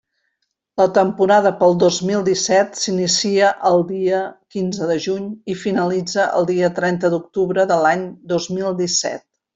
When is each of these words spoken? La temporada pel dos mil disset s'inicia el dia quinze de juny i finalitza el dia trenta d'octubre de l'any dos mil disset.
La 0.81 0.85
temporada 0.97 1.49
pel 1.59 1.75
dos 1.83 1.99
mil 2.09 2.23
disset 2.29 2.79
s'inicia 2.85 3.51
el 3.71 3.79
dia 3.91 4.23
quinze 4.55 4.89
de 4.93 4.97
juny 5.07 5.29
i 5.55 5.59
finalitza 5.67 6.27
el 6.41 6.49
dia 6.51 6.71
trenta 6.81 7.13
d'octubre 7.17 7.71
de 7.75 7.79
l'any 7.85 8.11
dos 8.33 8.49
mil 8.59 8.79
disset. 8.85 9.27